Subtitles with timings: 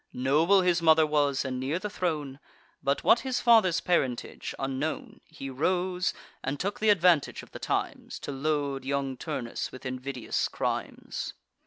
[0.13, 2.39] Noble his mother was, and near the throne;
[2.81, 5.21] But, what his father's parentage, unknown.
[5.27, 6.11] He rose,
[6.43, 11.35] and took th' advantage of the times, To load young Turnus with invidious crimes.